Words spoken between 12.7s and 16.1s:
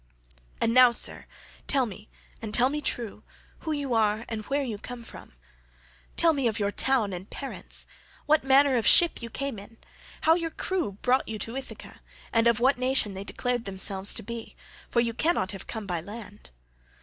nation they declared themselves to be—for you cannot have come by